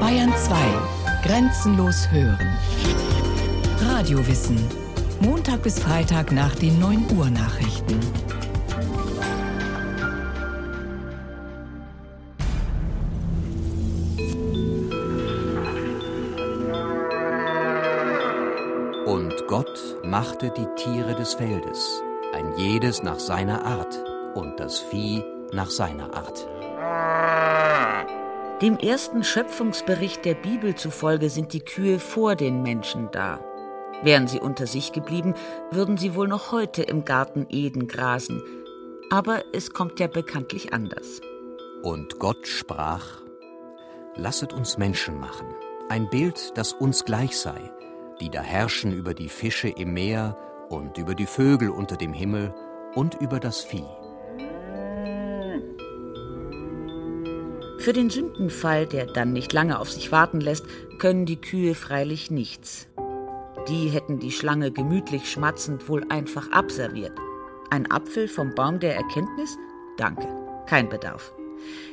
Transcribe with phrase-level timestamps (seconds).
[0.00, 0.56] Bayern 2.
[1.24, 2.56] Grenzenlos hören.
[3.80, 4.58] Radiowissen.
[5.20, 8.00] Montag bis Freitag nach den 9 Uhr Nachrichten.
[19.06, 22.02] Und Gott machte die Tiere des Feldes,
[22.34, 24.02] ein jedes nach seiner Art,
[24.34, 25.22] und das Vieh
[25.52, 26.46] nach seiner Art.
[28.62, 33.40] Dem ersten Schöpfungsbericht der Bibel zufolge sind die Kühe vor den Menschen da.
[34.02, 35.34] Wären sie unter sich geblieben,
[35.72, 38.42] würden sie wohl noch heute im Garten Eden grasen.
[39.10, 41.20] Aber es kommt ja bekanntlich anders.
[41.82, 43.22] Und Gott sprach,
[44.14, 45.48] Lasset uns Menschen machen,
[45.88, 47.72] ein Bild, das uns gleich sei,
[48.20, 52.54] die da herrschen über die Fische im Meer und über die Vögel unter dem Himmel
[52.94, 54.03] und über das Vieh.
[57.84, 60.64] Für den Sündenfall, der dann nicht lange auf sich warten lässt,
[60.98, 62.88] können die Kühe freilich nichts.
[63.68, 67.12] Die hätten die Schlange gemütlich schmatzend wohl einfach abserviert.
[67.68, 69.58] Ein Apfel vom Baum der Erkenntnis?
[69.98, 70.26] Danke,
[70.64, 71.34] kein Bedarf.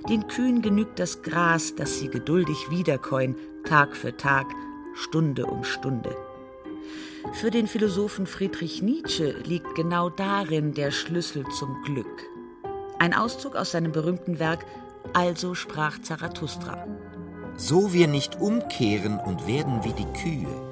[0.08, 4.46] Den Kühen genügt das Gras, das sie geduldig wiederkäuen, Tag für Tag,
[4.94, 6.16] Stunde um Stunde.
[7.34, 12.30] Für den Philosophen Friedrich Nietzsche liegt genau darin der Schlüssel zum Glück.
[12.98, 14.66] Ein Auszug aus seinem berühmten Werk
[15.14, 16.86] Also sprach Zarathustra.
[17.58, 20.72] So wir nicht umkehren und werden wie die Kühe,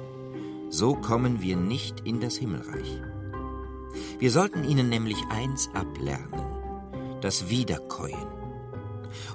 [0.70, 3.00] so kommen wir nicht in das Himmelreich.
[4.18, 6.44] Wir sollten ihnen nämlich eins ablernen,
[7.20, 8.28] das Wiederkäuen.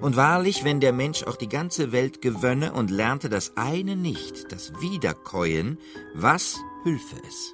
[0.01, 4.51] Und wahrlich, wenn der Mensch auch die ganze Welt gewönne und lernte das eine nicht,
[4.51, 5.77] das Wiederkäuen,
[6.13, 7.53] was hülfe es?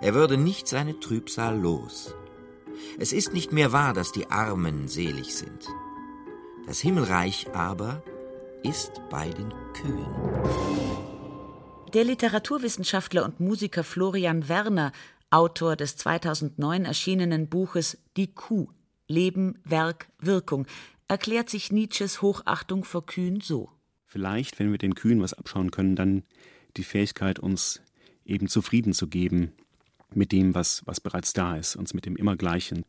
[0.00, 2.14] Er würde nicht seine Trübsal los.
[2.98, 5.68] Es ist nicht mehr wahr, dass die Armen selig sind.
[6.66, 8.02] Das Himmelreich aber
[8.64, 10.04] ist bei den Kühen.
[11.94, 14.90] Der Literaturwissenschaftler und Musiker Florian Werner,
[15.30, 18.68] Autor des 2009 erschienenen Buches Die Kuh
[19.06, 20.66] Leben, Werk, Wirkung,
[21.06, 23.70] erklärt sich Nietzsches Hochachtung vor Kühen so.
[24.04, 26.24] Vielleicht, wenn wir den Kühen was abschauen können, dann
[26.76, 27.80] die Fähigkeit, uns
[28.24, 29.52] eben zufrieden zu geben
[30.12, 32.84] mit dem, was, was bereits da ist, uns mit dem Immergleichen.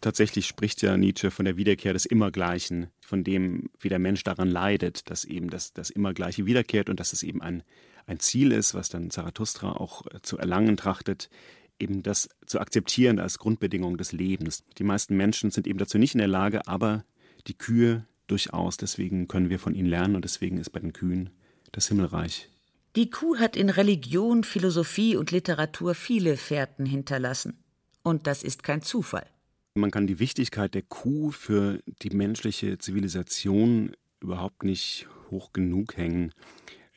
[0.00, 4.50] Tatsächlich spricht ja Nietzsche von der Wiederkehr des Immergleichen, von dem, wie der Mensch daran
[4.50, 7.62] leidet, dass eben das, das Immergleiche wiederkehrt und dass es eben ein,
[8.06, 11.30] ein Ziel ist, was dann Zarathustra auch äh, zu erlangen trachtet,
[11.78, 14.64] eben das zu akzeptieren als Grundbedingung des Lebens.
[14.78, 17.04] Die meisten Menschen sind eben dazu nicht in der Lage, aber
[17.46, 18.76] die Kühe durchaus.
[18.76, 21.30] Deswegen können wir von ihnen lernen und deswegen ist bei den Kühen
[21.72, 22.48] das Himmelreich.
[22.96, 27.62] Die Kuh hat in Religion, Philosophie und Literatur viele Fährten hinterlassen.
[28.02, 29.26] Und das ist kein Zufall.
[29.76, 36.32] Man kann die Wichtigkeit der Kuh für die menschliche Zivilisation überhaupt nicht hoch genug hängen.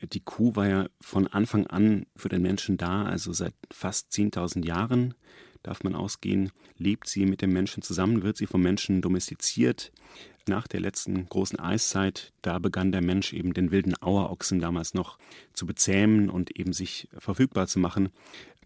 [0.02, 4.64] Die Kuh war ja von Anfang an für den Menschen da, also seit fast 10.000
[4.64, 5.12] Jahren
[5.62, 9.92] darf man ausgehen, lebt sie mit dem Menschen zusammen, wird sie vom Menschen domestiziert.
[10.48, 15.18] Nach der letzten großen Eiszeit, da begann der Mensch eben den wilden Auerochsen damals noch
[15.52, 18.08] zu bezähmen und eben sich verfügbar zu machen.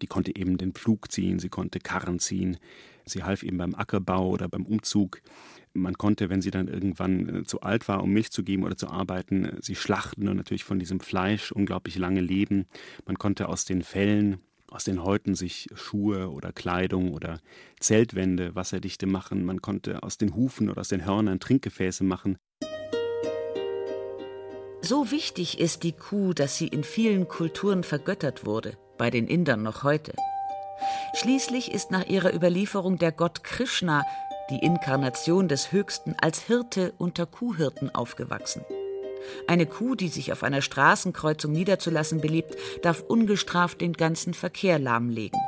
[0.01, 2.57] Die konnte eben den Pflug ziehen, sie konnte Karren ziehen,
[3.05, 5.21] sie half eben beim Ackerbau oder beim Umzug.
[5.73, 8.77] Man konnte, wenn sie dann irgendwann äh, zu alt war, um Milch zu geben oder
[8.77, 12.65] zu arbeiten, äh, sie schlachten und natürlich von diesem Fleisch unglaublich lange leben.
[13.05, 14.39] Man konnte aus den Fellen
[14.71, 17.39] aus den Häuten sich Schuhe oder Kleidung oder
[17.79, 19.45] Zeltwände wasserdichte machen.
[19.45, 22.37] Man konnte aus den Hufen oder aus den Hörnern Trinkgefäße machen.
[24.81, 29.63] So wichtig ist die Kuh, dass sie in vielen Kulturen vergöttert wurde, bei den Indern
[29.63, 30.13] noch heute.
[31.15, 34.03] Schließlich ist nach ihrer Überlieferung der Gott Krishna,
[34.49, 38.65] die Inkarnation des Höchsten, als Hirte unter Kuhhirten aufgewachsen.
[39.47, 45.39] Eine Kuh, die sich auf einer Straßenkreuzung niederzulassen beliebt, darf ungestraft den ganzen Verkehr lahmlegen.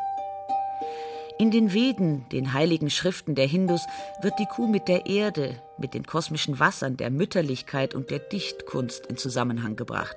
[1.38, 3.86] In den Veden, den heiligen Schriften der Hindus,
[4.22, 9.06] wird die Kuh mit der Erde, mit den kosmischen Wassern, der Mütterlichkeit und der Dichtkunst
[9.08, 10.16] in Zusammenhang gebracht.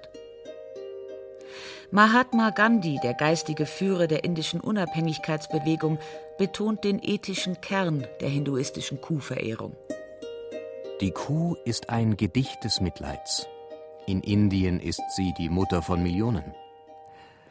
[1.91, 5.99] Mahatma Gandhi, der geistige Führer der indischen Unabhängigkeitsbewegung,
[6.39, 9.77] betont den ethischen Kern der hinduistischen Kuhverehrung.
[11.01, 13.49] Die Kuh ist ein Gedicht des Mitleids.
[14.07, 16.55] In Indien ist sie die Mutter von Millionen.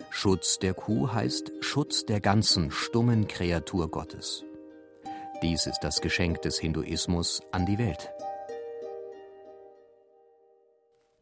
[0.10, 4.44] Schutz der Kuh heißt Schutz der ganzen stummen Kreatur Gottes.
[5.42, 8.12] Dies ist das Geschenk des Hinduismus an die Welt.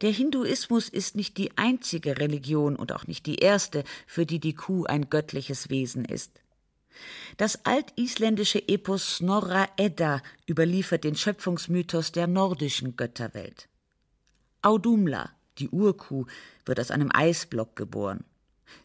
[0.02, 4.54] Der Hinduismus ist nicht die einzige Religion und auch nicht die erste, für die die
[4.54, 6.42] Kuh ein göttliches Wesen ist.
[7.38, 13.70] Das altisländische Epos Snorra Edda überliefert den Schöpfungsmythos der nordischen Götterwelt.
[14.62, 16.26] Audumla, die Urkuh,
[16.66, 18.24] wird aus einem Eisblock geboren.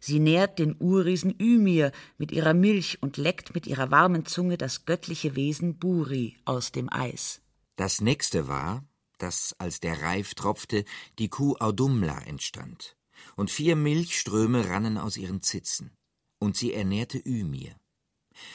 [0.00, 4.84] Sie nährt den Urriesen Ymir mit ihrer Milch und leckt mit ihrer warmen Zunge das
[4.84, 7.40] göttliche Wesen Buri aus dem Eis.
[7.76, 8.84] Das nächste war,
[9.22, 10.84] dass, als der Reif tropfte,
[11.18, 12.96] die Kuh Audumla entstand,
[13.36, 15.96] und vier Milchströme rannen aus ihren Zitzen,
[16.38, 17.74] und sie ernährte Ymir.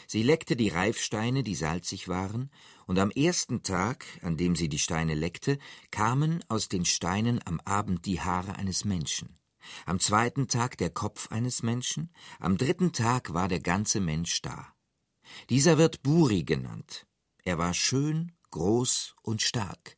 [0.08, 2.52] Sie leckte die Reifsteine, die salzig waren,
[2.88, 5.60] und am ersten Tag, an dem sie die Steine leckte,
[5.92, 9.38] kamen aus den Steinen am Abend die Haare eines Menschen
[9.86, 14.74] am zweiten Tag der Kopf eines Menschen, am dritten Tag war der ganze Mensch da.
[15.50, 17.06] Dieser wird Buri genannt.
[17.44, 19.98] Er war schön, groß und stark.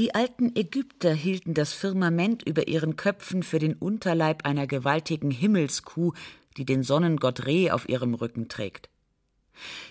[0.00, 6.14] Die alten Ägypter hielten das Firmament über ihren Köpfen für den Unterleib einer gewaltigen Himmelskuh,
[6.56, 8.88] die den Sonnengott Re auf ihrem Rücken trägt.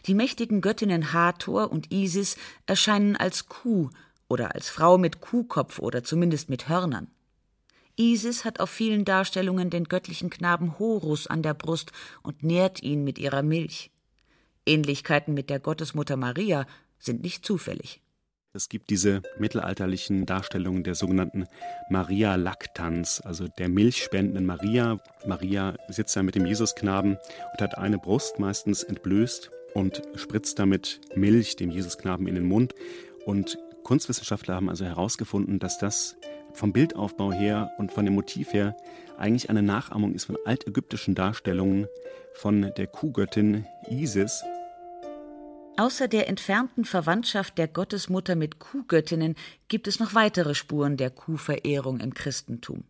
[0.07, 3.91] Die mächtigen Göttinnen Hathor und Isis erscheinen als Kuh
[4.27, 7.11] oder als Frau mit Kuhkopf oder zumindest mit Hörnern.
[7.95, 11.91] Isis hat auf vielen Darstellungen den göttlichen Knaben Horus an der Brust
[12.23, 13.91] und nährt ihn mit ihrer Milch.
[14.65, 16.65] Ähnlichkeiten mit der Gottesmutter Maria
[16.97, 18.01] sind nicht zufällig.
[18.51, 21.46] Es gibt diese mittelalterlichen Darstellungen der sogenannten
[21.92, 25.00] Maria Lactans, also der milchspendenden Maria.
[25.28, 27.12] Maria sitzt da mit dem Jesusknaben
[27.51, 32.74] und hat eine Brust meistens entblößt und spritzt damit Milch dem Jesusknaben in den Mund.
[33.24, 36.16] Und Kunstwissenschaftler haben also herausgefunden, dass das
[36.54, 38.75] vom Bildaufbau her und von dem Motiv her
[39.19, 41.88] eigentlich eine Nachahmung ist von altägyptischen Darstellungen
[42.34, 44.44] von der Kuhgöttin Isis.
[45.80, 49.36] Außer der entfernten Verwandtschaft der Gottesmutter mit Kuhgöttinnen
[49.70, 52.84] gibt es noch weitere Spuren der Kuhverehrung im Christentum.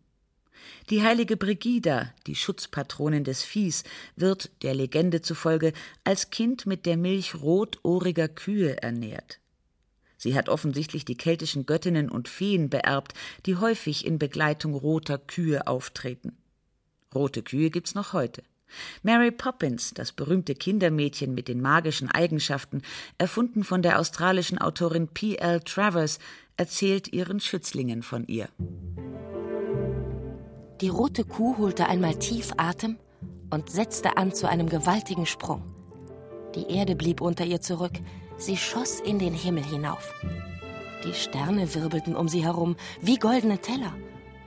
[0.90, 3.84] Die heilige Brigida, die Schutzpatronin des Viehs,
[4.16, 5.72] wird, der Legende zufolge,
[6.02, 9.38] als Kind mit der Milch rotohriger Kühe ernährt.
[10.16, 13.14] Sie hat offensichtlich die keltischen Göttinnen und Feen beerbt,
[13.46, 16.36] die häufig in Begleitung roter Kühe auftreten.
[17.14, 18.42] Rote Kühe gibt's noch heute.
[19.02, 22.82] Mary Poppins, das berühmte Kindermädchen mit den magischen Eigenschaften,
[23.18, 25.36] erfunden von der australischen Autorin P.
[25.36, 25.60] L.
[25.60, 26.18] Travers,
[26.56, 28.48] erzählt ihren Schützlingen von ihr.
[30.80, 32.98] Die rote Kuh holte einmal tief Atem
[33.50, 35.62] und setzte an zu einem gewaltigen Sprung.
[36.54, 37.92] Die Erde blieb unter ihr zurück,
[38.36, 40.14] Sie schoss in den Himmel hinauf.
[41.04, 43.94] Die Sterne wirbelten um sie herum wie goldene Teller,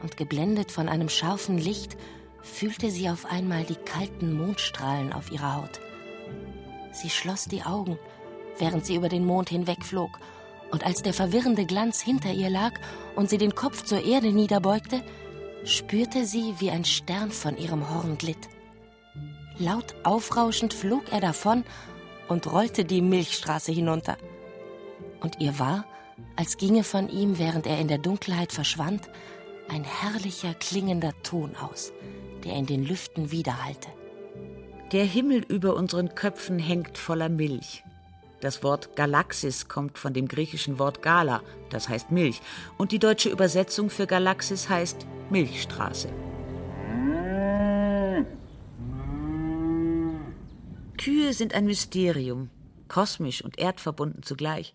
[0.03, 1.97] und geblendet von einem scharfen Licht
[2.43, 5.79] fühlte sie auf einmal die kalten Mondstrahlen auf ihrer Haut.
[6.91, 7.97] Sie schloss die Augen,
[8.59, 10.19] während sie über den Mond hinwegflog,
[10.71, 12.73] und als der verwirrende Glanz hinter ihr lag
[13.15, 15.03] und sie den Kopf zur Erde niederbeugte,
[15.65, 18.49] spürte sie, wie ein Stern von ihrem Horn glitt.
[19.59, 21.63] Laut aufrauschend flog er davon
[22.27, 24.17] und rollte die Milchstraße hinunter.
[25.21, 25.85] Und ihr war,
[26.35, 29.09] als ginge von ihm, während er in der Dunkelheit verschwand,
[29.69, 31.93] ein herrlicher klingender Ton aus,
[32.43, 33.89] der in den Lüften widerhallte.
[34.91, 37.83] Der Himmel über unseren Köpfen hängt voller Milch.
[38.41, 42.41] Das Wort Galaxis kommt von dem griechischen Wort Gala, das heißt Milch,
[42.77, 46.09] und die deutsche Übersetzung für Galaxis heißt Milchstraße.
[50.97, 52.49] Kühe sind ein Mysterium,
[52.87, 54.73] kosmisch und erdverbunden zugleich.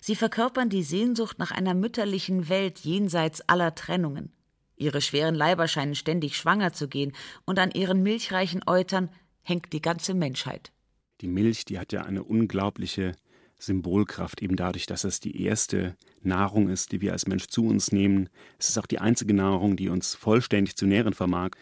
[0.00, 4.32] Sie verkörpern die Sehnsucht nach einer mütterlichen Welt jenseits aller Trennungen.
[4.76, 7.12] Ihre schweren Leiber scheinen ständig schwanger zu gehen,
[7.44, 9.10] und an ihren milchreichen Eutern
[9.42, 10.72] hängt die ganze Menschheit.
[11.20, 13.12] Die Milch, die hat ja eine unglaubliche
[13.58, 17.90] Symbolkraft, eben dadurch, dass es die erste Nahrung ist, die wir als Mensch zu uns
[17.90, 18.28] nehmen.
[18.58, 21.52] Es ist auch die einzige Nahrung, die uns vollständig zu nähren vermag.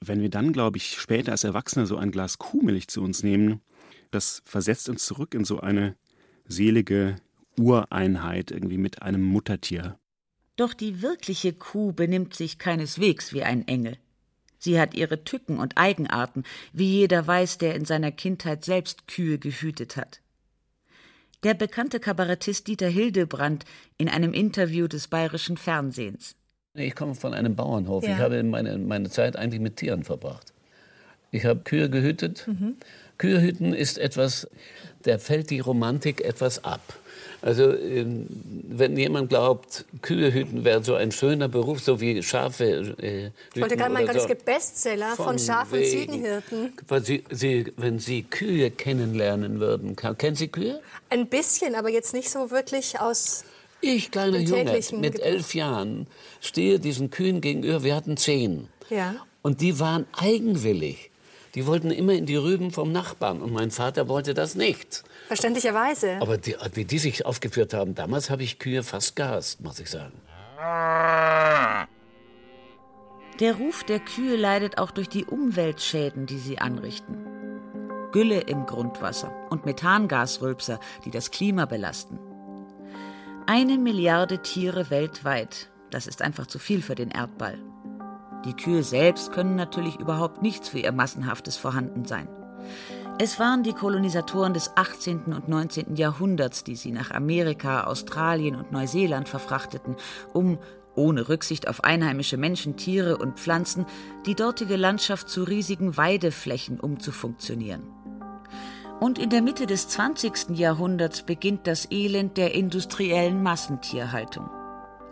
[0.00, 3.62] Wenn wir dann, glaube ich, später als Erwachsene so ein Glas Kuhmilch zu uns nehmen,
[4.10, 5.96] das versetzt uns zurück in so eine
[6.46, 7.16] selige
[7.58, 9.98] Ureinheit irgendwie mit einem Muttertier.
[10.58, 13.96] Doch die wirkliche Kuh benimmt sich keineswegs wie ein Engel.
[14.58, 19.38] Sie hat ihre Tücken und Eigenarten, wie jeder weiß, der in seiner Kindheit selbst Kühe
[19.38, 20.20] gehütet hat.
[21.44, 23.64] Der bekannte Kabarettist Dieter Hildebrand
[23.98, 26.34] in einem Interview des bayerischen Fernsehens.
[26.74, 28.02] Ich komme von einem Bauernhof.
[28.02, 28.14] Ja.
[28.14, 30.52] Ich habe meine, meine Zeit eigentlich mit Tieren verbracht.
[31.30, 32.46] Ich habe Kühe gehütet.
[32.46, 32.76] Mhm.
[33.18, 34.48] Kühe hüten ist etwas,
[35.02, 36.80] da fällt die Romantik etwas ab.
[37.40, 38.26] Also ähm,
[38.68, 43.62] wenn jemand glaubt, Kühe hüten wäre so ein schöner Beruf, so wie Schafe äh, Ich
[43.62, 44.18] wollte gerade meinen, so.
[44.18, 46.72] es gibt Bestseller von, von Schaf- und Ziegenhirten.
[47.02, 50.80] Sie, Sie, wenn Sie Kühe kennenlernen würden, kennen Sie Kühe?
[51.10, 53.44] Ein bisschen, aber jetzt nicht so wirklich aus
[53.80, 56.08] ich, kleiner Junge, mit elf Jahren,
[56.40, 57.84] stehe diesen Kühen gegenüber.
[57.84, 58.68] Wir hatten zehn.
[58.90, 59.14] Ja.
[59.42, 61.07] Und die waren eigenwillig.
[61.58, 63.42] Die wollten immer in die Rüben vom Nachbarn.
[63.42, 65.02] Und mein Vater wollte das nicht.
[65.26, 66.18] Verständlicherweise.
[66.20, 69.90] Aber die, wie die sich aufgeführt haben, damals habe ich Kühe fast gehasst, muss ich
[69.90, 70.12] sagen.
[73.40, 77.26] Der Ruf der Kühe leidet auch durch die Umweltschäden, die sie anrichten.
[78.12, 82.20] Gülle im Grundwasser und Methangasrülpser, die das Klima belasten.
[83.46, 87.58] Eine Milliarde Tiere weltweit, das ist einfach zu viel für den Erdball.
[88.44, 92.28] Die Kühe selbst können natürlich überhaupt nichts für ihr massenhaftes Vorhandensein.
[93.20, 95.32] Es waren die Kolonisatoren des 18.
[95.32, 95.96] und 19.
[95.96, 99.96] Jahrhunderts, die sie nach Amerika, Australien und Neuseeland verfrachteten,
[100.32, 100.58] um,
[100.94, 103.86] ohne Rücksicht auf einheimische Menschen, Tiere und Pflanzen,
[104.26, 107.82] die dortige Landschaft zu riesigen Weideflächen umzufunktionieren.
[109.00, 110.50] Und in der Mitte des 20.
[110.56, 114.48] Jahrhunderts beginnt das Elend der industriellen Massentierhaltung.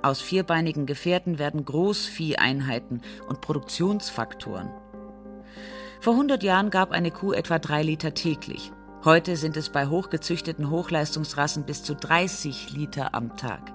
[0.06, 4.70] Aus vierbeinigen Gefährten werden Großvieheinheiten und Produktionsfaktoren.
[6.00, 8.70] Vor 100 Jahren gab eine Kuh etwa drei Liter täglich.
[9.04, 13.72] Heute sind es bei hochgezüchteten Hochleistungsrassen bis zu 30 Liter am Tag.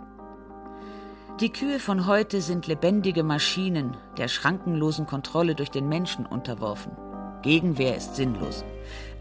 [1.42, 6.94] Die Kühe von heute sind lebendige Maschinen, der schrankenlosen Kontrolle durch den Menschen unterworfen.
[7.42, 8.64] Gegenwehr ist sinnlos.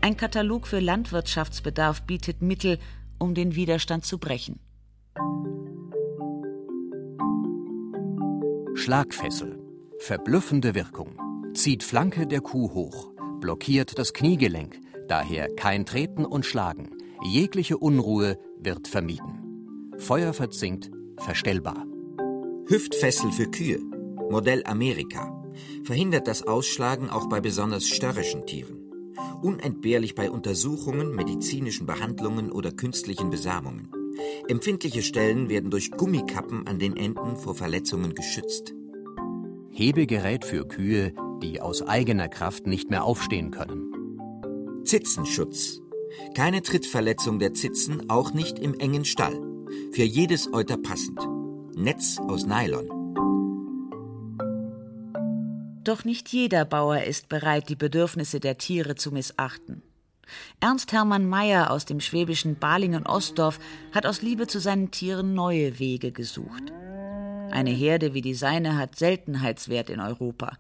[0.01, 2.79] Ein Katalog für Landwirtschaftsbedarf bietet Mittel,
[3.19, 4.61] um den Widerstand zu brechen.
[8.75, 9.59] Schlagfessel.
[9.99, 11.19] Verblüffende Wirkung.
[11.55, 13.13] Zieht Flanke der Kuh hoch.
[13.41, 14.79] Blockiert das Kniegelenk.
[15.09, 16.91] Daher kein Treten und Schlagen.
[17.23, 19.93] Jegliche Unruhe wird vermieden.
[19.99, 21.85] Feuer verzinkt, verstellbar.
[22.67, 23.81] Hüftfessel für Kühe.
[24.31, 25.43] Modell Amerika.
[25.85, 28.79] Verhindert das Ausschlagen auch bei besonders störrischen Tieren.
[29.43, 33.91] Unentbehrlich bei Untersuchungen, medizinischen Behandlungen oder künstlichen Besamungen.
[34.51, 38.75] Empfindliche Stellen werden durch Gummikappen an den Enden vor Verletzungen geschützt.
[39.71, 44.83] Hebegerät für Kühe, die aus eigener Kraft nicht mehr aufstehen können.
[44.85, 45.79] Zitzenschutz.
[46.35, 49.41] Keine Trittverletzung der Zitzen, auch nicht im engen Stall.
[49.93, 51.21] Für jedes Euter passend.
[51.77, 52.89] Netz aus Nylon.
[55.85, 59.85] Doch nicht jeder Bauer ist bereit, die Bedürfnisse der Tiere zu missachten.
[60.61, 63.59] Ernst Hermann Meyer aus dem schwäbischen Balingen-Ostdorf
[63.93, 66.73] hat aus Liebe zu seinen Tieren neue Wege gesucht.
[67.51, 70.59] Eine Herde wie die seine hat Seltenheitswert in Europa.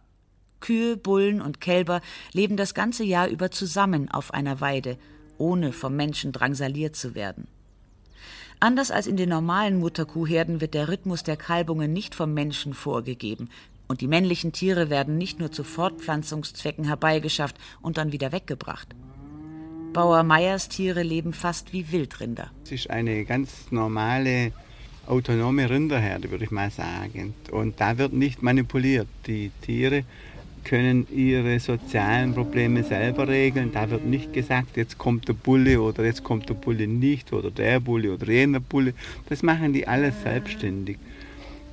[0.60, 2.00] Kühe, Bullen und Kälber
[2.32, 4.98] leben das ganze Jahr über zusammen auf einer Weide,
[5.38, 7.46] ohne vom Menschen drangsaliert zu werden.
[8.62, 13.48] Anders als in den normalen Mutterkuhherden wird der Rhythmus der Kalbungen nicht vom Menschen vorgegeben,
[13.88, 18.94] und die männlichen Tiere werden nicht nur zu Fortpflanzungszwecken herbeigeschafft und dann wieder weggebracht.
[19.92, 22.50] Bauer Meyers Tiere leben fast wie Wildrinder.
[22.62, 24.52] Es ist eine ganz normale,
[25.08, 27.34] autonome Rinderherde, würde ich mal sagen.
[27.50, 29.08] Und da wird nicht manipuliert.
[29.26, 30.04] Die Tiere
[30.62, 33.72] können ihre sozialen Probleme selber regeln.
[33.72, 37.50] Da wird nicht gesagt, jetzt kommt der Bulle oder jetzt kommt der Bulle nicht oder
[37.50, 38.94] der Bulle oder jener Bulle.
[39.28, 40.98] Das machen die alles selbstständig.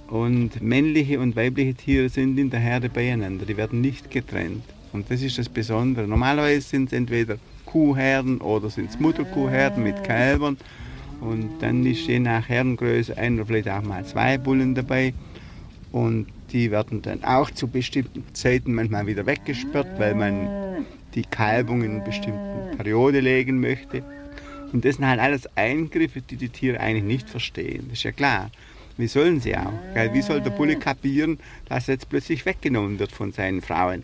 [0.08, 3.46] Und männliche und weibliche Tiere sind in der Herde beieinander.
[3.46, 4.64] Die werden nicht getrennt.
[4.94, 6.08] Und das ist das Besondere.
[6.08, 10.58] Normalerweise sind es entweder Kuhherden oder sind es Mutterkuhherden mit Kälbern.
[11.22, 15.14] Und dann ist je nach Herdengröße ein oder vielleicht auch mal zwei Bullen dabei.
[15.92, 21.84] Und die werden dann auch zu bestimmten Zeiten manchmal wieder weggesperrt, weil man die Kalbung
[21.84, 24.04] in einer bestimmten Periode legen möchte.
[24.72, 27.86] Und das sind halt alles Eingriffe, die die Tiere eigentlich nicht verstehen.
[27.90, 28.52] Das ist ja klar.
[28.98, 29.74] Wie sollen sie auch?
[30.12, 31.40] Wie soll der Bulle kapieren,
[31.70, 34.04] dass er jetzt plötzlich weggenommen wird von seinen Frauen?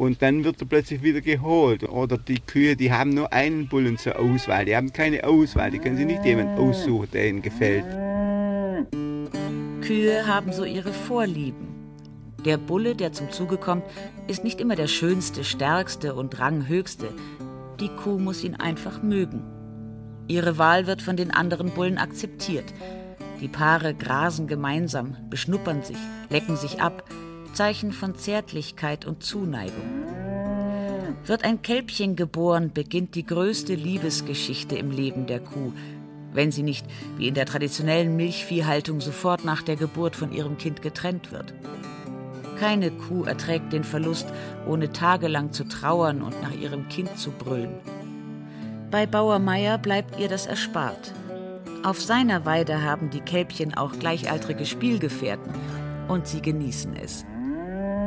[0.00, 1.86] Und dann wird er plötzlich wieder geholt.
[1.86, 5.78] Oder die Kühe, die haben nur einen Bullen zur Auswahl, die haben keine Auswahl, die
[5.78, 7.84] können sich nicht jemand aussuchen, der ihnen gefällt.
[9.82, 11.68] Kühe haben so ihre Vorlieben.
[12.46, 13.84] Der Bulle, der zum Zuge kommt,
[14.26, 17.08] ist nicht immer der schönste, stärkste und ranghöchste.
[17.78, 19.44] Die Kuh muss ihn einfach mögen.
[20.28, 22.72] Ihre Wahl wird von den anderen Bullen akzeptiert.
[23.42, 25.98] Die Paare grasen gemeinsam, beschnuppern sich,
[26.30, 27.04] lecken sich ab,
[27.52, 30.04] Zeichen von Zärtlichkeit und Zuneigung.
[31.26, 35.72] Wird ein Kälbchen geboren, beginnt die größte Liebesgeschichte im Leben der Kuh,
[36.32, 40.82] wenn sie nicht, wie in der traditionellen Milchviehhaltung, sofort nach der Geburt von ihrem Kind
[40.82, 41.52] getrennt wird.
[42.58, 44.26] Keine Kuh erträgt den Verlust,
[44.66, 47.74] ohne tagelang zu trauern und nach ihrem Kind zu brüllen.
[48.90, 51.12] Bei Bauer Meier bleibt ihr das erspart.
[51.82, 55.54] Auf seiner Weide haben die Kälbchen auch gleichaltrige Spielgefährten
[56.08, 57.24] und sie genießen es.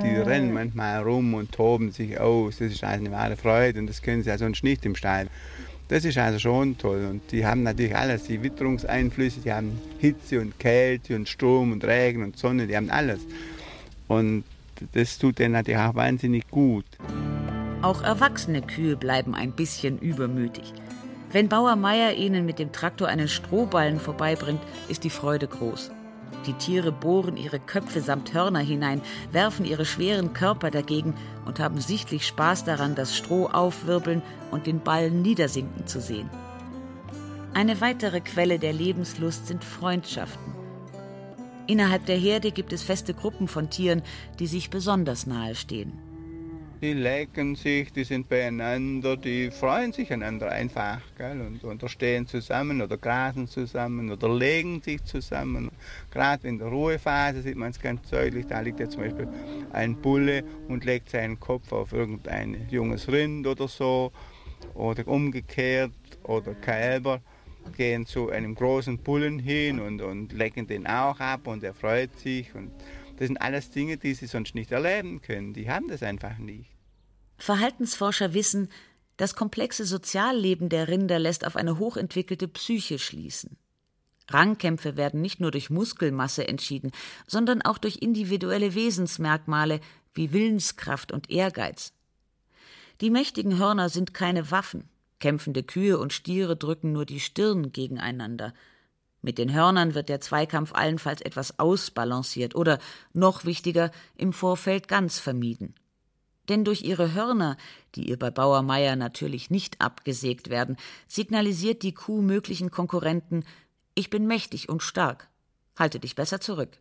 [0.03, 2.57] Die rennen manchmal rum und toben sich aus.
[2.57, 5.27] Das ist eine wahre Freude und das können sie ja sonst nicht im Stall.
[5.87, 7.07] Das ist also schon toll.
[7.09, 11.83] Und die haben natürlich alles, die Witterungseinflüsse, die haben Hitze und Kälte und Strom und
[11.85, 13.21] Regen und Sonne, die haben alles.
[14.07, 14.43] Und
[14.93, 16.85] das tut denen natürlich auch wahnsinnig gut.
[17.81, 20.73] Auch erwachsene Kühe bleiben ein bisschen übermütig.
[21.31, 25.91] Wenn Bauer Meier ihnen mit dem Traktor einen Strohballen vorbeibringt, ist die Freude groß.
[26.45, 31.79] Die Tiere bohren ihre Köpfe samt Hörner hinein, werfen ihre schweren Körper dagegen und haben
[31.79, 34.21] sichtlich Spaß daran, das Stroh aufwirbeln
[34.51, 36.29] und den Ballen niedersinken zu sehen.
[37.53, 40.53] Eine weitere Quelle der Lebenslust sind Freundschaften.
[41.67, 44.01] Innerhalb der Herde gibt es feste Gruppen von Tieren,
[44.39, 45.93] die sich besonders nahe stehen.
[46.83, 51.39] Die lecken sich, die sind beieinander, die freuen sich einander einfach gell?
[51.39, 55.71] Und, und stehen zusammen oder grasen zusammen oder legen sich zusammen.
[56.11, 58.47] Gerade in der Ruhephase sieht man es ganz deutlich.
[58.47, 59.29] Da liegt ja zum Beispiel
[59.71, 64.11] ein Bulle und legt seinen Kopf auf irgendein junges Rind oder so.
[64.73, 67.21] Oder umgekehrt oder Kälber
[67.77, 72.19] gehen zu einem großen Bullen hin und, und lecken den auch ab und er freut
[72.19, 72.53] sich.
[72.53, 72.71] Und
[73.17, 75.53] das sind alles Dinge, die sie sonst nicht erleben können.
[75.53, 76.71] Die haben das einfach nicht.
[77.37, 78.69] Verhaltensforscher wissen,
[79.17, 83.57] das komplexe Sozialleben der Rinder lässt auf eine hochentwickelte Psyche schließen.
[84.29, 86.91] Rangkämpfe werden nicht nur durch Muskelmasse entschieden,
[87.27, 89.81] sondern auch durch individuelle Wesensmerkmale
[90.13, 91.93] wie Willenskraft und Ehrgeiz.
[93.01, 94.89] Die mächtigen Hörner sind keine Waffen,
[95.19, 98.53] kämpfende Kühe und Stiere drücken nur die Stirn gegeneinander.
[99.23, 102.77] Mit den Hörnern wird der Zweikampf allenfalls etwas ausbalanciert oder,
[103.13, 105.75] noch wichtiger, im Vorfeld ganz vermieden.
[106.49, 107.55] Denn durch ihre Hörner,
[107.95, 110.75] die ihr bei Bauer Meier natürlich nicht abgesägt werden,
[111.07, 113.45] signalisiert die Kuh möglichen Konkurrenten
[113.95, 115.29] Ich bin mächtig und stark.
[115.79, 116.77] Halte dich besser zurück.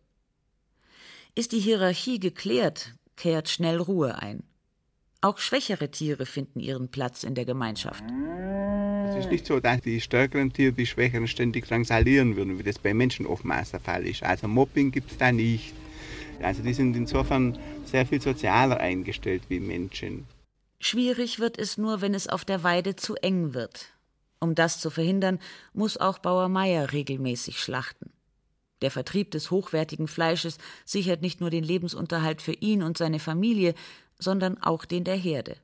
[1.35, 4.43] Ist die Hierarchie geklärt, kehrt schnell Ruhe ein.
[5.21, 8.03] Auch schwächere Tiere finden ihren Platz in der Gemeinschaft.
[9.15, 12.79] Es ist nicht so, dass die stärkeren Tiere die Schwächeren ständig drangsalieren würden, wie das
[12.79, 14.23] bei Menschen oftmals der Fall ist.
[14.23, 15.73] Also Mobbing gibt es da nicht.
[16.41, 20.25] Also die sind insofern sehr viel sozialer eingestellt wie Menschen.
[20.79, 23.85] Schwierig wird es nur, wenn es auf der Weide zu eng wird.
[24.39, 25.39] Um das zu verhindern,
[25.73, 28.11] muss auch Bauer Meier regelmäßig schlachten.
[28.81, 33.75] Der Vertrieb des hochwertigen Fleisches sichert nicht nur den Lebensunterhalt für ihn und seine Familie,
[34.19, 35.55] sondern auch den der Herde.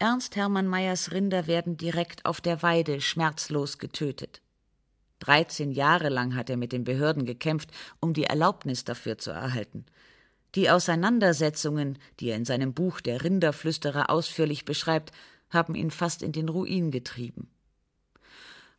[0.00, 4.40] Ernst Hermann Meyers Rinder werden direkt auf der Weide schmerzlos getötet.
[5.18, 9.84] 13 Jahre lang hat er mit den Behörden gekämpft, um die Erlaubnis dafür zu erhalten.
[10.54, 15.10] Die Auseinandersetzungen, die er in seinem Buch Der Rinderflüsterer ausführlich beschreibt,
[15.50, 17.50] haben ihn fast in den Ruin getrieben.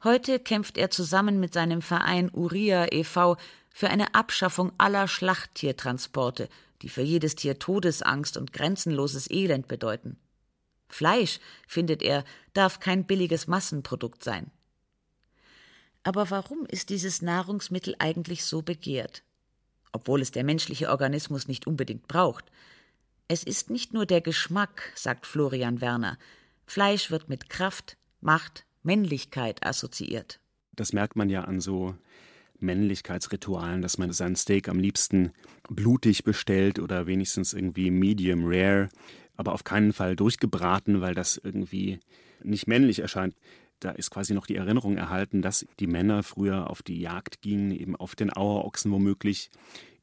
[0.05, 3.35] Heute kämpft er zusammen mit seinem Verein Uria e.V.
[3.73, 6.47] für eine Abschaffung aller Schlachttiertransporte,
[6.81, 10.17] die für jedes Tier Todesangst und grenzenloses Elend bedeuten.
[10.89, 14.51] Fleisch, findet er, darf kein billiges Massenprodukt sein.
[16.03, 19.23] Aber warum ist dieses Nahrungsmittel eigentlich so begehrt?
[19.91, 22.45] Obwohl es der menschliche Organismus nicht unbedingt braucht.
[23.27, 26.17] Es ist nicht nur der Geschmack, sagt Florian Werner.
[26.65, 30.39] Fleisch wird mit Kraft, Macht, Männlichkeit assoziiert.
[30.73, 31.95] Das merkt man ja an so
[32.59, 35.31] Männlichkeitsritualen, dass man sein Steak am liebsten
[35.69, 38.89] blutig bestellt oder wenigstens irgendwie medium rare,
[39.39, 41.99] aber auf keinen Fall durchgebraten, weil das irgendwie
[42.43, 43.33] nicht männlich erscheint
[43.79, 47.71] da ist quasi noch die Erinnerung erhalten, dass die Männer früher auf die Jagd gingen,
[47.71, 49.49] eben auf den Auerochsen womöglich,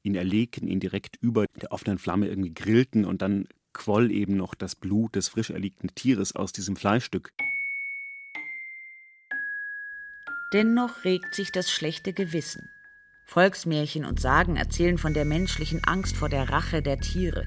[0.03, 4.55] ihn erlegten, ihn direkt über der offenen Flamme irgendwie grillten und dann quoll eben noch
[4.55, 7.33] das Blut des frisch erlegten Tieres aus diesem Fleischstück.
[10.53, 12.70] Dennoch regt sich das schlechte Gewissen.
[13.27, 17.44] Volksmärchen und Sagen erzählen von der menschlichen Angst vor der Rache der Tiere,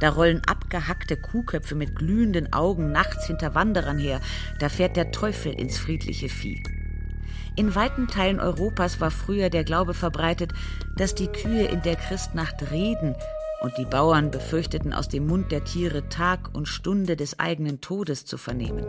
[0.00, 4.20] da rollen abgehackte Kuhköpfe mit glühenden Augen nachts hinter Wanderern her.
[4.58, 6.62] Da fährt der Teufel ins friedliche Vieh.
[7.56, 10.52] In weiten Teilen Europas war früher der Glaube verbreitet,
[10.96, 13.14] dass die Kühe in der Christnacht reden
[13.60, 18.26] und die Bauern befürchteten aus dem Mund der Tiere Tag und Stunde des eigenen Todes
[18.26, 18.84] zu vernehmen.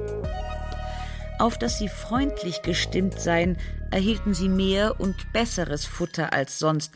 [1.37, 3.57] Auf dass sie freundlich gestimmt seien,
[3.91, 6.93] erhielten sie mehr und besseres Futter als sonst,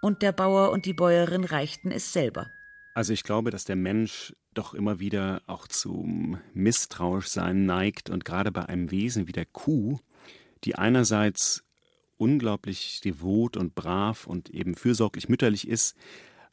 [0.00, 2.50] und der Bauer und die Bäuerin reichten es selber.
[2.98, 8.50] Also ich glaube, dass der Mensch doch immer wieder auch zum Misstrauischsein neigt und gerade
[8.50, 10.00] bei einem Wesen wie der Kuh,
[10.64, 11.62] die einerseits
[12.16, 15.94] unglaublich devot und brav und eben fürsorglich mütterlich ist,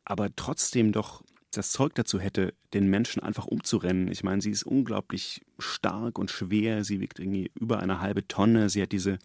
[0.04, 4.12] aber trotzdem doch das Zeug dazu hätte, den Menschen einfach umzurennen.
[4.12, 8.70] Ich meine, sie ist unglaublich stark und schwer, sie wiegt irgendwie über eine halbe Tonne,
[8.70, 9.18] sie hat diese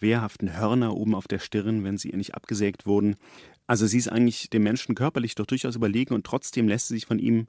[0.00, 3.16] wehrhaften Hörner oben auf der Stirn, wenn sie ihr nicht abgesägt wurden.
[3.66, 7.06] Also sie ist eigentlich dem Menschen körperlich doch durchaus überlegen und trotzdem lässt sie sich
[7.06, 7.46] von ihm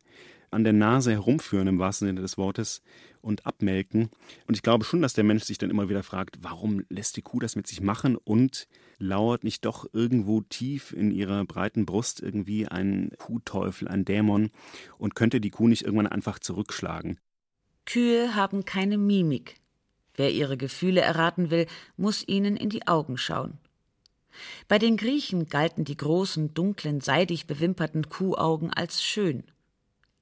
[0.52, 2.82] an der Nase herumführen, im wahrsten Sinne des Wortes,
[3.22, 4.10] und abmelken.
[4.48, 7.24] Und ich glaube schon, dass der Mensch sich dann immer wieder fragt, warum lässt die
[7.24, 8.68] Kuh das mit sich machen und
[9.00, 14.52] lauert nicht doch irgendwo tief in ihrer breiten Brust irgendwie ein Kuhteufel, ein Dämon
[14.98, 17.20] und könnte die Kuh nicht irgendwann einfach zurückschlagen.
[17.86, 19.58] Kühe haben keine Mimik.
[20.16, 23.58] Wer ihre Gefühle erraten will, muss ihnen in die Augen schauen.
[24.68, 29.44] Bei den Griechen galten die großen, dunklen, seidig bewimperten Kuhaugen als schön.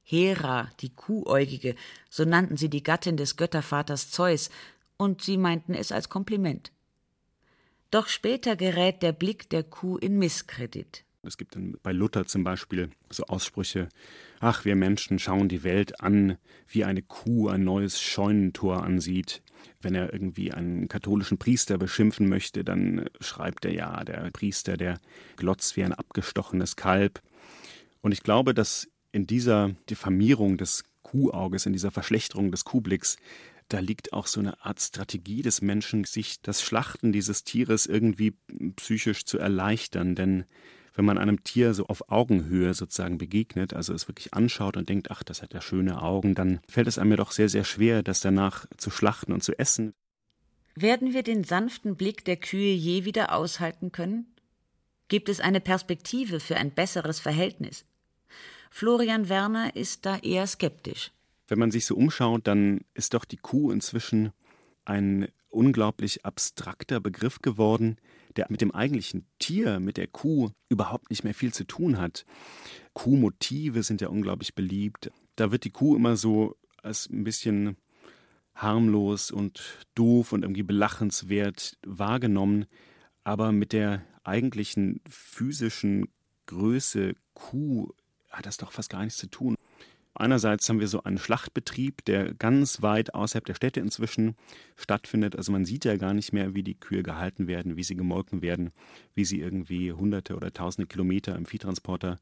[0.03, 1.75] Hera, die Kuhäugige,
[2.09, 4.49] so nannten sie die Gattin des Göttervaters Zeus,
[4.97, 6.71] und sie meinten es als Kompliment.
[7.89, 11.03] Doch später gerät der Blick der Kuh in Misskredit.
[11.25, 13.87] Es gibt dann bei Luther zum Beispiel so Aussprüche,
[14.41, 19.41] ach, wir Menschen schauen die Welt an, wie eine Kuh ein neues Scheunentor ansieht.
[19.79, 24.99] Wenn er irgendwie einen katholischen Priester beschimpfen möchte, dann schreibt er ja, der Priester, der
[25.37, 27.21] glotzt wie ein abgestochenes Kalb.
[28.01, 33.15] Und ich glaube, dass in dieser Diffamierung des Kuhauges, in dieser Verschlechterung des Kuhblicks,
[33.69, 38.33] da liegt auch so eine Art Strategie des Menschen, sich das Schlachten dieses Tieres irgendwie
[38.75, 40.15] psychisch zu erleichtern.
[40.15, 40.45] Denn
[40.93, 45.11] wenn man einem Tier so auf Augenhöhe sozusagen begegnet, also es wirklich anschaut und denkt,
[45.11, 48.03] ach, das hat ja schöne Augen, dann fällt es einem ja doch sehr, sehr schwer,
[48.03, 49.93] das danach zu schlachten und zu essen.
[50.75, 54.25] Werden wir den sanften Blick der Kühe je wieder aushalten können?
[55.07, 57.85] Gibt es eine Perspektive für ein besseres Verhältnis?
[58.71, 61.11] Florian Werner ist da eher skeptisch.
[61.47, 64.31] Wenn man sich so umschaut, dann ist doch die Kuh inzwischen
[64.85, 67.97] ein unglaublich abstrakter Begriff geworden,
[68.35, 72.25] der mit dem eigentlichen Tier, mit der Kuh, überhaupt nicht mehr viel zu tun hat.
[72.93, 75.11] Kuhmotive sind ja unglaublich beliebt.
[75.35, 77.77] Da wird die Kuh immer so als ein bisschen
[78.55, 82.65] harmlos und doof und irgendwie belachenswert wahrgenommen.
[83.23, 86.09] Aber mit der eigentlichen physischen
[86.45, 87.93] Größe Kuh
[88.29, 89.55] hat das doch fast gar nichts zu tun.
[90.15, 94.35] Einerseits haben wir so einen Schlachtbetrieb, der ganz weit außerhalb der Städte inzwischen
[94.75, 95.35] stattfindet.
[95.35, 98.41] Also man sieht ja gar nicht mehr, wie die Kühe gehalten werden, wie sie gemolken
[98.43, 98.71] werden,
[99.15, 102.19] wie sie irgendwie hunderte oder tausende Kilometer im Viehtransporter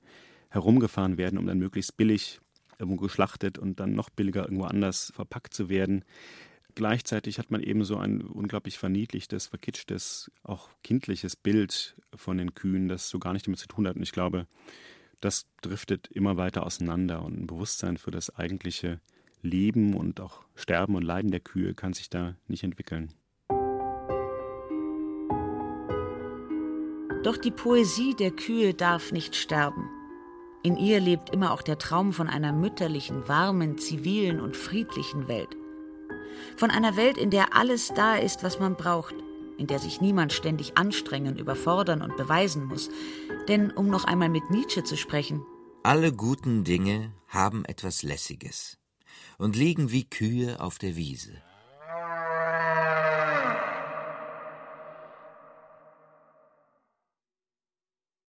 [0.49, 2.39] herumgefahren werden, um dann möglichst billig
[2.79, 6.05] irgendwo geschlachtet und dann noch billiger irgendwo anders verpackt zu werden.
[6.75, 12.87] Gleichzeitig hat man eben so ein unglaublich verniedlichtes, verkitschtes, auch kindliches Bild von den Kühen,
[12.87, 13.97] das so gar nicht damit zu tun hat.
[13.97, 14.47] Und ich glaube,
[15.21, 18.99] das driftet immer weiter auseinander und ein Bewusstsein für das eigentliche
[19.41, 23.13] Leben und auch Sterben und Leiden der Kühe kann sich da nicht entwickeln.
[27.23, 29.87] Doch die Poesie der Kühe darf nicht sterben.
[30.63, 35.55] In ihr lebt immer auch der Traum von einer mütterlichen, warmen, zivilen und friedlichen Welt.
[36.57, 39.15] Von einer Welt, in der alles da ist, was man braucht–
[39.61, 42.89] in der sich niemand ständig anstrengen, überfordern und beweisen muss.
[43.47, 45.45] Denn, um noch einmal mit Nietzsche zu sprechen,
[45.83, 48.79] alle guten Dinge haben etwas Lässiges
[49.37, 51.43] und liegen wie Kühe auf der Wiese.